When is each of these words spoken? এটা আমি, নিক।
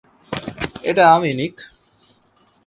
এটা 0.81 1.03
আমি, 1.15 1.31
নিক। 1.33 1.55